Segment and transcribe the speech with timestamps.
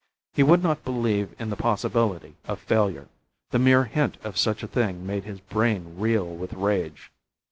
[0.33, 3.07] He would not believe in the possibility of failure;
[3.51, 7.11] the mere hint of such a thing made his brain reel with rage.